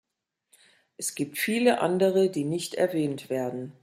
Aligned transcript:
Es 0.97 1.13
gibt 1.13 1.37
viele 1.37 1.79
andere, 1.79 2.31
die 2.31 2.43
nicht 2.43 2.73
erwähnt 2.73 3.29
werden. 3.29 3.73